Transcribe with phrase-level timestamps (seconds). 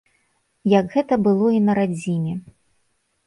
[0.79, 2.33] Як гэта было і на радзіме!